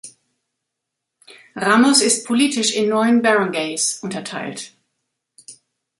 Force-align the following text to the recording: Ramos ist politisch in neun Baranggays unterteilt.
Ramos 1.55 2.01
ist 2.01 2.25
politisch 2.25 2.73
in 2.75 2.89
neun 2.89 3.21
Baranggays 3.21 3.99
unterteilt. 4.01 4.75